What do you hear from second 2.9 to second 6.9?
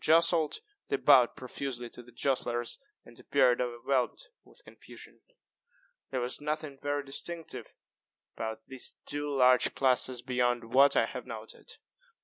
and appeared overwhelmed with confusion. There was nothing